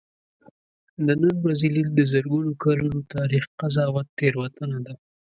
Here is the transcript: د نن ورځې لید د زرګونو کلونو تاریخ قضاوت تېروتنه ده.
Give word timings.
د 1.05 1.07
نن 1.21 1.35
ورځې 1.43 1.67
لید 1.75 1.89
د 1.95 1.99
زرګونو 2.11 2.51
کلونو 2.63 2.99
تاریخ 3.15 3.43
قضاوت 3.59 4.07
تېروتنه 4.17 4.77
ده. 4.85 4.93